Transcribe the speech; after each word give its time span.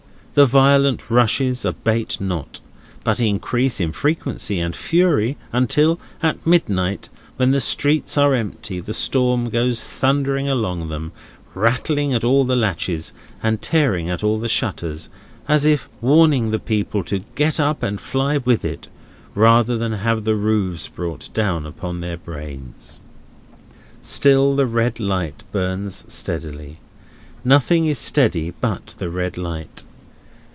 The 0.33 0.45
violent 0.45 1.11
rushes 1.11 1.65
abate 1.65 2.21
not, 2.21 2.61
but 3.03 3.19
increase 3.19 3.81
in 3.81 3.91
frequency 3.91 4.59
and 4.59 4.73
fury 4.73 5.35
until 5.51 5.99
at 6.23 6.47
midnight, 6.47 7.09
when 7.35 7.51
the 7.51 7.59
streets 7.59 8.17
are 8.17 8.33
empty, 8.33 8.79
the 8.79 8.93
storm 8.93 9.49
goes 9.49 9.83
thundering 9.83 10.47
along 10.47 10.87
them, 10.87 11.11
rattling 11.53 12.13
at 12.13 12.23
all 12.23 12.45
the 12.45 12.55
latches, 12.55 13.11
and 13.43 13.61
tearing 13.61 14.09
at 14.09 14.23
all 14.23 14.39
the 14.39 14.47
shutters, 14.47 15.09
as 15.49 15.65
if 15.65 15.89
warning 15.99 16.51
the 16.51 16.59
people 16.59 17.03
to 17.03 17.25
get 17.35 17.59
up 17.59 17.83
and 17.83 17.99
fly 17.99 18.37
with 18.37 18.63
it, 18.63 18.87
rather 19.35 19.77
than 19.77 19.91
have 19.91 20.23
the 20.23 20.35
roofs 20.37 20.87
brought 20.87 21.27
down 21.33 21.65
upon 21.65 21.99
their 21.99 22.15
brains. 22.15 23.01
Still, 24.01 24.55
the 24.55 24.65
red 24.65 24.97
light 24.97 25.43
burns 25.51 26.05
steadily. 26.07 26.77
Nothing 27.43 27.85
is 27.85 27.99
steady 27.99 28.51
but 28.61 28.95
the 28.97 29.09
red 29.09 29.37
light. 29.37 29.83